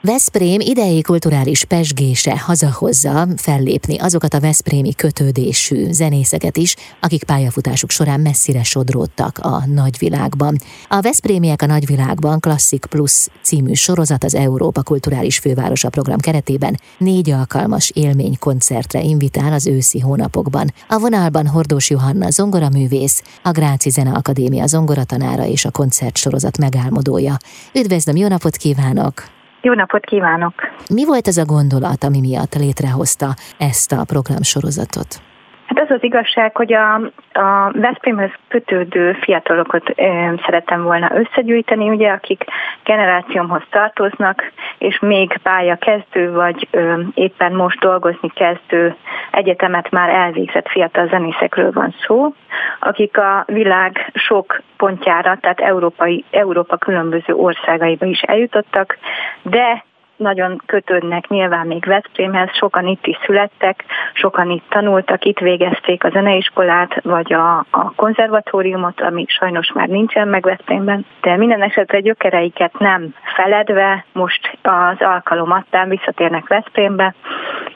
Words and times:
Veszprém 0.00 0.60
idei 0.60 1.00
kulturális 1.00 1.64
pesgése 1.64 2.38
hazahozza 2.38 3.28
fellépni 3.36 3.98
azokat 3.98 4.34
a 4.34 4.40
Veszprémi 4.40 4.94
kötődésű 4.94 5.92
zenészeket 5.92 6.56
is, 6.56 6.76
akik 7.00 7.24
pályafutásuk 7.24 7.90
során 7.90 8.20
messzire 8.20 8.62
sodródtak 8.62 9.38
a 9.38 9.66
nagyvilágban. 9.66 10.56
A 10.88 11.00
Veszprémiek 11.00 11.62
a 11.62 11.66
nagyvilágban 11.66 12.40
Klasszik 12.40 12.86
Plus 12.86 13.26
című 13.42 13.72
sorozat 13.72 14.24
az 14.24 14.34
Európa 14.34 14.82
Kulturális 14.82 15.38
Fővárosa 15.38 15.88
program 15.88 16.18
keretében 16.18 16.80
négy 16.98 17.30
alkalmas 17.30 17.90
élménykoncertre 17.94 19.00
invitál 19.00 19.52
az 19.52 19.66
őszi 19.66 20.00
hónapokban. 20.00 20.72
A 20.88 20.98
vonalban 20.98 21.46
Hordós 21.46 21.90
Johanna 21.90 22.30
zongoraművész, 22.30 23.22
a 23.42 23.50
Gráci 23.50 23.90
Zene 23.90 24.12
Akadémia 24.12 24.66
zongoratanára 24.66 25.46
és 25.46 25.64
a 25.64 25.70
koncertsorozat 25.70 26.58
megálmodója. 26.58 27.36
Üdvözlöm, 27.74 28.16
jó 28.16 28.28
napot 28.28 28.56
kívánok! 28.56 29.37
Jó 29.62 29.72
napot 29.72 30.04
kívánok! 30.04 30.52
Mi 30.94 31.04
volt 31.04 31.28
ez 31.28 31.36
a 31.36 31.44
gondolat, 31.44 32.04
ami 32.04 32.20
miatt 32.20 32.54
létrehozta 32.54 33.34
ezt 33.58 33.92
a 33.92 34.04
programsorozatot? 34.04 35.27
Hát 35.68 35.80
az 35.80 35.90
az 35.90 36.02
igazság, 36.02 36.56
hogy 36.56 36.72
a, 36.72 36.94
a 37.32 37.70
Veszprémhez 37.72 38.30
kötődő 38.48 39.12
fiatalokat 39.12 39.88
e, 39.88 40.34
szerettem 40.44 40.82
volna 40.82 41.10
összegyűjteni, 41.14 41.88
ugye, 41.88 42.10
akik 42.10 42.44
generációmhoz 42.84 43.62
tartoznak, 43.70 44.52
és 44.78 44.98
még 44.98 45.38
pálya 45.42 45.76
kezdő, 45.76 46.32
vagy 46.32 46.68
e, 46.70 46.98
éppen 47.14 47.52
most 47.52 47.78
dolgozni 47.78 48.28
kezdő 48.34 48.94
egyetemet 49.30 49.90
már 49.90 50.08
elvégzett 50.08 50.68
fiatal 50.68 51.08
zenészekről 51.08 51.72
van 51.72 51.94
szó, 52.06 52.34
akik 52.80 53.18
a 53.18 53.44
világ 53.46 54.10
sok 54.14 54.62
pontjára, 54.76 55.38
tehát 55.40 55.60
Európai, 55.60 56.24
Európa 56.30 56.76
különböző 56.76 57.34
országaiba 57.34 58.06
is 58.06 58.20
eljutottak, 58.20 58.98
de 59.42 59.84
nagyon 60.18 60.60
kötődnek 60.66 61.28
nyilván 61.28 61.66
még 61.66 61.84
Veszprémhez, 61.84 62.48
sokan 62.52 62.86
itt 62.86 63.06
is 63.06 63.18
születtek, 63.24 63.84
sokan 64.12 64.50
itt 64.50 64.64
tanultak, 64.68 65.24
itt 65.24 65.38
végezték 65.38 66.04
a 66.04 66.10
zeneiskolát, 66.10 67.02
vagy 67.02 67.32
a, 67.32 67.58
a 67.70 67.92
konzervatóriumot, 67.96 69.00
ami 69.00 69.24
sajnos 69.28 69.72
már 69.72 69.88
nincsen 69.88 70.28
meg 70.28 70.42
Veszprémben, 70.42 71.06
de 71.20 71.36
minden 71.36 71.62
esetre 71.62 72.00
gyökereiket 72.00 72.78
nem 72.78 73.14
feledve, 73.36 74.04
most 74.12 74.58
az 74.62 74.96
alkalom 74.98 75.50
adtán 75.52 75.88
visszatérnek 75.88 76.48
Veszprémbe, 76.48 77.14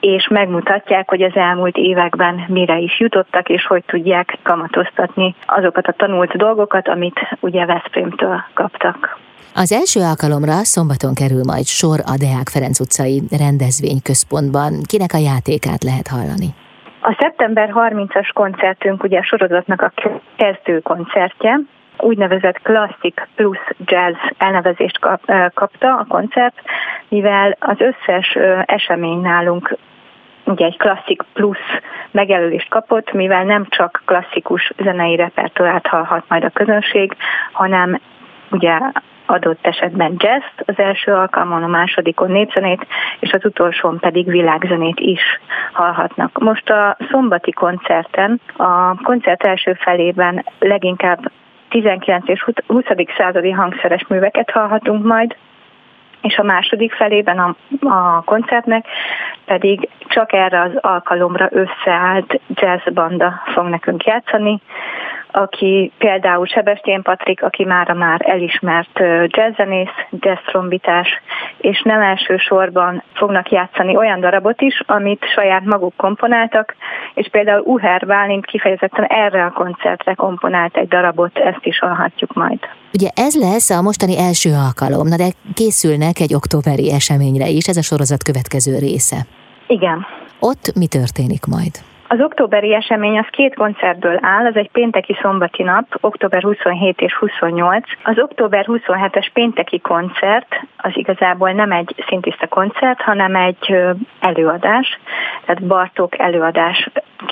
és 0.00 0.28
megmutatják, 0.28 1.08
hogy 1.08 1.22
az 1.22 1.36
elmúlt 1.36 1.76
években 1.76 2.44
mire 2.48 2.78
is 2.78 3.00
jutottak, 3.00 3.48
és 3.48 3.66
hogy 3.66 3.84
tudják 3.86 4.38
kamatoztatni 4.42 5.34
azokat 5.46 5.86
a 5.86 5.92
tanult 5.92 6.36
dolgokat, 6.36 6.88
amit 6.88 7.36
ugye 7.40 7.66
Veszprémtől 7.66 8.44
kaptak. 8.54 9.18
Az 9.54 9.72
első 9.72 10.00
alkalomra 10.00 10.52
szombaton 10.52 11.14
kerül 11.14 11.44
majd 11.52 11.66
sor 11.66 11.98
a 12.12 12.16
Deák 12.22 12.48
Ferenc 12.48 12.80
utcai 12.80 13.22
rendezvényközpontban. 13.44 14.72
Kinek 14.86 15.12
a 15.12 15.24
játékát 15.30 15.82
lehet 15.82 16.08
hallani? 16.08 16.48
A 17.00 17.16
szeptember 17.18 17.72
30-as 17.74 18.30
koncertünk 18.34 19.02
ugye 19.02 19.18
a 19.18 19.24
sorozatnak 19.24 19.82
a 19.82 19.92
kezdő 20.36 20.80
koncertje, 20.80 21.60
úgynevezett 21.98 22.58
Classic 22.62 23.14
Plus 23.34 23.58
Jazz 23.84 24.16
elnevezést 24.38 24.98
kap, 24.98 25.20
kapta 25.54 25.94
a 25.94 26.04
koncert, 26.08 26.54
mivel 27.08 27.56
az 27.60 27.76
összes 27.78 28.38
esemény 28.64 29.20
nálunk 29.20 29.76
ugye 30.44 30.66
egy 30.66 30.76
klasszik 30.76 31.22
plusz 31.32 31.80
megjelölést 32.10 32.68
kapott, 32.68 33.12
mivel 33.12 33.44
nem 33.44 33.66
csak 33.68 34.02
klasszikus 34.04 34.72
zenei 34.82 35.16
repertoárt 35.16 35.86
hallhat 35.86 36.24
majd 36.28 36.44
a 36.44 36.50
közönség, 36.50 37.16
hanem 37.52 38.00
ugye 38.54 38.78
adott 39.26 39.66
esetben 39.66 40.14
jazz 40.16 40.42
az 40.56 40.78
első 40.78 41.12
alkalmon, 41.12 41.62
a 41.62 41.66
másodikon 41.66 42.30
népzenét, 42.30 42.86
és 43.20 43.32
az 43.32 43.44
utolsón 43.44 43.98
pedig 43.98 44.26
világzenét 44.26 45.00
is 45.00 45.22
hallhatnak. 45.72 46.38
Most 46.38 46.70
a 46.70 46.96
szombati 47.10 47.52
koncerten, 47.52 48.40
a 48.56 49.02
koncert 49.02 49.42
első 49.42 49.72
felében 49.72 50.44
leginkább 50.58 51.30
19 51.68 52.28
és 52.28 52.46
20. 52.66 52.84
századi 53.16 53.50
hangszeres 53.50 54.06
műveket 54.08 54.50
hallhatunk 54.50 55.04
majd, 55.04 55.36
és 56.20 56.38
a 56.38 56.42
második 56.42 56.92
felében 56.92 57.38
a, 57.38 57.56
a 57.80 58.22
koncertnek 58.24 58.86
pedig 59.44 59.88
csak 59.98 60.32
erre 60.32 60.60
az 60.60 60.70
alkalomra 60.80 61.48
összeállt 61.50 62.40
jazzbanda 62.48 63.42
fog 63.54 63.66
nekünk 63.66 64.04
játszani, 64.04 64.60
aki 65.36 65.92
például 65.98 66.46
Sebestyén 66.46 67.02
Patrik, 67.02 67.42
aki 67.42 67.64
mára 67.64 67.94
már 67.94 68.20
elismert 68.24 68.98
jazzzenész, 69.26 69.96
jazztrombitás, 70.10 71.08
és 71.56 71.82
nem 71.82 72.00
elsősorban 72.00 73.02
fognak 73.12 73.50
játszani 73.50 73.96
olyan 73.96 74.20
darabot 74.20 74.60
is, 74.60 74.82
amit 74.86 75.24
saját 75.34 75.64
maguk 75.64 75.96
komponáltak, 75.96 76.74
és 77.14 77.28
például 77.30 77.60
Uher 77.60 78.06
Bálint 78.06 78.46
kifejezetten 78.46 79.04
erre 79.04 79.44
a 79.44 79.50
koncertre 79.50 80.14
komponált 80.14 80.76
egy 80.76 80.88
darabot, 80.88 81.38
ezt 81.38 81.64
is 81.64 81.78
hallhatjuk 81.78 82.32
majd. 82.32 82.58
Ugye 82.92 83.08
ez 83.14 83.34
lesz 83.40 83.70
a 83.70 83.82
mostani 83.82 84.18
első 84.18 84.50
alkalom, 84.66 85.08
na 85.08 85.16
de 85.16 85.28
készülnek 85.54 86.20
egy 86.20 86.34
októberi 86.34 86.92
eseményre 86.92 87.48
is, 87.48 87.68
ez 87.68 87.76
a 87.76 87.82
sorozat 87.82 88.22
következő 88.22 88.78
része. 88.78 89.16
Igen. 89.66 90.06
Ott 90.40 90.72
mi 90.74 90.86
történik 90.86 91.44
majd? 91.46 91.93
Az 92.14 92.20
októberi 92.20 92.74
esemény 92.74 93.18
az 93.18 93.26
két 93.30 93.54
koncertből 93.54 94.18
áll, 94.20 94.46
az 94.46 94.56
egy 94.56 94.70
pénteki 94.70 95.16
szombati 95.22 95.62
nap, 95.62 95.86
október 96.00 96.42
27 96.42 97.00
és 97.00 97.14
28. 97.14 97.84
Az 98.04 98.18
október 98.18 98.64
27-es 98.68 99.26
pénteki 99.32 99.78
koncert 99.80 100.60
az 100.76 100.90
igazából 100.94 101.52
nem 101.52 101.72
egy 101.72 102.04
szintiszta 102.08 102.46
koncert, 102.46 103.00
hanem 103.00 103.36
egy 103.36 103.76
előadás, 104.20 104.98
tehát 105.44 105.66
Bartók 105.66 106.18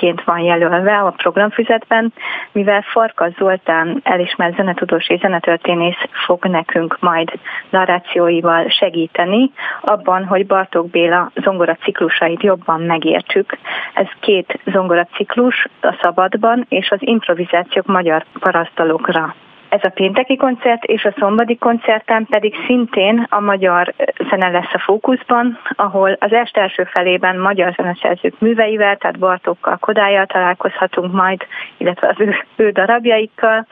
előadásként 0.03 0.23
van 0.23 0.39
jelölve 0.39 0.97
a 0.97 1.09
programfüzetben, 1.09 2.13
mivel 2.51 2.81
Farkas 2.81 3.33
Zoltán 3.33 3.99
elismert 4.03 4.55
zenetudós 4.55 5.09
és 5.09 5.19
zenetörténész 5.19 5.97
fog 6.25 6.45
nekünk 6.45 6.97
majd 6.99 7.31
narrációival 7.69 8.69
segíteni 8.69 9.51
abban, 9.81 10.25
hogy 10.25 10.45
Bartók 10.45 10.89
Béla 10.89 11.31
zongora 11.35 11.75
ciklusait 11.75 12.43
jobban 12.43 12.81
megértsük. 12.81 13.57
Ez 13.93 14.07
két 14.19 14.59
zongoraciklus 14.65 15.67
a 15.81 15.97
szabadban 16.01 16.65
és 16.69 16.89
az 16.89 16.99
improvizációk 17.01 17.85
magyar 17.85 18.25
parasztalokra. 18.39 19.35
Ez 19.73 19.83
a 19.83 19.89
pénteki 19.89 20.35
koncert 20.35 20.83
és 20.83 21.05
a 21.05 21.13
szombadi 21.17 21.57
koncerten 21.57 22.25
pedig 22.29 22.55
szintén 22.65 23.27
a 23.29 23.39
magyar 23.39 23.93
zene 24.29 24.49
lesz 24.49 24.73
a 24.73 24.79
fókuszban, 24.79 25.59
ahol 25.75 26.17
az 26.19 26.33
este 26.33 26.61
első 26.61 26.83
felében 26.83 27.37
magyar 27.37 27.73
zeneszerzők 27.77 28.39
műveivel, 28.39 28.97
tehát 28.97 29.19
Bartókkal, 29.19 29.77
Kodályjal 29.77 30.25
találkozhatunk 30.25 31.13
majd, 31.13 31.41
illetve 31.77 32.07
az 32.07 32.15
ő, 32.19 32.35
ő 32.55 32.69
darabjaikkal, 32.69 33.67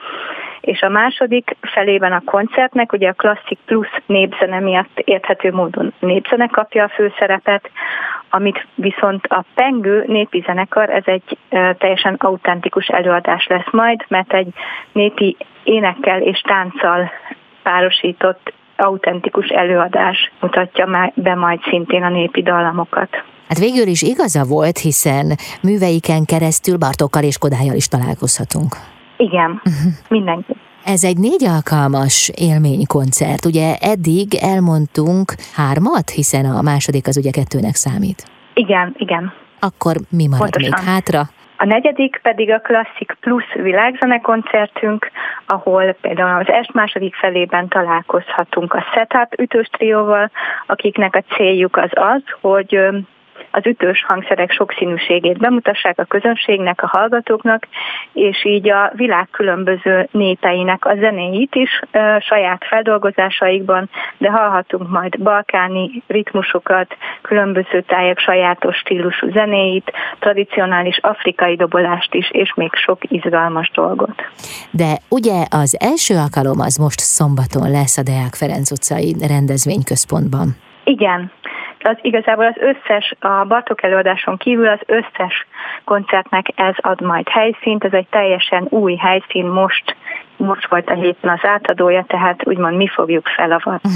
és 0.60 0.82
a 0.82 0.88
második 0.88 1.56
felében 1.60 2.12
a 2.12 2.22
koncertnek, 2.24 2.92
ugye 2.92 3.08
a 3.08 3.12
klasszik 3.12 3.58
plusz 3.64 3.96
népzene 4.06 4.60
miatt 4.60 4.98
érthető 4.98 5.52
módon 5.52 5.92
népzene 5.98 6.46
kapja 6.46 6.84
a 6.84 6.88
főszerepet, 6.94 7.70
amit 8.30 8.66
viszont 8.74 9.26
a 9.26 9.44
Pengő 9.54 10.04
népi 10.06 10.42
zenekar, 10.46 10.90
ez 10.90 11.04
egy 11.06 11.38
teljesen 11.78 12.14
autentikus 12.18 12.86
előadás 12.86 13.46
lesz 13.46 13.70
majd, 13.70 14.04
mert 14.08 14.32
egy 14.32 14.48
népi 14.92 15.36
énekkel 15.64 16.20
és 16.20 16.40
tánccal 16.40 17.10
párosított 17.62 18.52
autentikus 18.76 19.46
előadás 19.46 20.32
mutatja 20.40 21.12
be 21.14 21.34
majd 21.34 21.60
szintén 21.70 22.02
a 22.02 22.08
népi 22.08 22.42
dallamokat. 22.42 23.10
Hát 23.48 23.58
végül 23.58 23.86
is 23.86 24.02
igaza 24.02 24.44
volt, 24.44 24.78
hiszen 24.78 25.26
műveiken 25.62 26.24
keresztül 26.24 26.76
Bartókkal 26.76 27.22
és 27.22 27.38
Kodályjal 27.38 27.76
is 27.76 27.88
találkozhatunk. 27.88 28.76
Igen, 29.16 29.50
uh-huh. 29.50 29.92
mindenki. 30.08 30.56
Ez 30.84 31.04
egy 31.04 31.18
négy 31.18 31.44
alkalmas 31.44 32.30
élménykoncert. 32.34 33.44
Ugye 33.44 33.76
eddig 33.76 34.34
elmondtunk 34.34 35.34
hármat, 35.54 36.10
hiszen 36.10 36.44
a 36.44 36.62
második 36.62 37.06
az 37.06 37.16
ugye 37.16 37.30
kettőnek 37.30 37.74
számít. 37.74 38.24
Igen, 38.54 38.94
igen. 38.98 39.32
Akkor 39.60 39.96
mi 40.10 40.26
marad 40.26 40.50
Pontosan. 40.50 40.70
még 40.70 40.88
hátra? 40.88 41.22
A 41.62 41.64
negyedik 41.64 42.20
pedig 42.22 42.50
a 42.50 42.58
Klasszik 42.58 43.16
Plus 43.20 43.44
világzenekoncertünk, 43.54 45.10
ahol 45.46 45.92
például 46.00 46.40
az 46.40 46.48
est 46.48 46.72
második 46.72 47.14
felében 47.14 47.68
találkozhatunk 47.68 48.74
a 48.74 48.84
Setup 48.94 49.40
ütős 49.40 49.66
trióval, 49.66 50.30
akiknek 50.66 51.14
a 51.14 51.34
céljuk 51.34 51.76
az 51.76 51.90
az, 51.92 52.22
hogy 52.40 52.80
az 53.52 53.66
ütős 53.66 54.04
hangszerek 54.08 54.50
sokszínűségét 54.52 55.38
bemutassák 55.38 55.98
a 55.98 56.04
közönségnek, 56.04 56.82
a 56.82 56.90
hallgatóknak, 56.92 57.66
és 58.12 58.44
így 58.44 58.68
a 58.68 58.92
világ 58.94 59.28
különböző 59.30 60.08
népeinek 60.10 60.84
a 60.84 60.94
zenéit 61.00 61.54
is 61.54 61.80
e, 61.90 62.20
saját 62.20 62.64
feldolgozásaikban, 62.68 63.90
de 64.18 64.30
hallhatunk 64.30 64.90
majd 64.90 65.22
balkáni 65.22 66.02
ritmusokat, 66.06 66.96
különböző 67.22 67.80
tájak 67.86 68.18
sajátos 68.18 68.76
stílusú 68.76 69.30
zenéit, 69.30 69.92
tradicionális 70.18 70.98
afrikai 71.02 71.56
dobolást 71.56 72.14
is, 72.14 72.30
és 72.30 72.54
még 72.54 72.74
sok 72.74 72.98
izgalmas 73.02 73.70
dolgot. 73.74 74.22
De 74.70 74.96
ugye 75.08 75.44
az 75.50 75.76
első 75.80 76.14
alkalom 76.14 76.60
az 76.60 76.76
most 76.76 77.00
szombaton 77.00 77.70
lesz 77.70 77.98
a 77.98 78.02
Deák 78.02 78.34
Ferenc 78.34 78.70
utcai 78.70 79.14
rendezvényközpontban. 79.28 80.48
Igen, 80.84 81.30
az 81.84 81.96
igazából 82.00 82.44
az 82.44 82.56
összes, 82.56 83.14
a 83.20 83.44
Bartok 83.44 83.82
előadáson 83.82 84.36
kívül 84.36 84.68
az 84.68 84.80
összes 84.86 85.46
koncertnek 85.84 86.46
ez 86.54 86.74
ad 86.76 87.00
majd 87.00 87.28
helyszínt, 87.28 87.84
ez 87.84 87.92
egy 87.92 88.06
teljesen 88.10 88.66
új 88.68 88.96
helyszín, 88.96 89.46
most 89.46 89.96
most 90.36 90.68
volt 90.68 90.88
a 90.88 90.94
héten 90.94 91.30
az 91.30 91.40
átadója, 91.42 92.04
tehát 92.08 92.46
úgymond 92.46 92.76
mi 92.76 92.88
fogjuk 92.88 93.28
felavatni. 93.28 93.90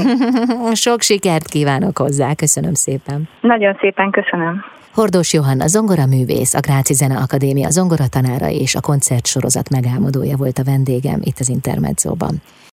Sok 0.75 1.01
sikert 1.01 1.47
kívánok 1.47 1.99
hozzá, 1.99 2.35
köszönöm 2.35 2.75
szépen. 2.75 3.29
Nagyon 3.41 3.77
szépen 3.81 4.11
köszönöm. 4.11 4.65
Hordós 4.95 5.33
Johanna 5.33 5.67
zongoraművész, 5.67 6.55
a 6.55 6.61
Gráci 6.61 6.95
Zene 6.95 7.17
Akadémia 7.17 7.71
zongoratanára 7.71 8.49
és 8.49 8.75
a 8.75 8.81
koncertsorozat 8.81 9.71
megálmodója 9.71 10.37
volt 10.37 10.59
a 10.59 10.65
vendégem 10.65 11.21
itt 11.23 11.39
az 11.39 11.49
Intermedzóban. 11.49 12.35